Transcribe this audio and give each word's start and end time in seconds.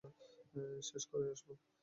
শেষ 0.81 1.03
করেই 1.09 1.29
আসব। 1.33 1.47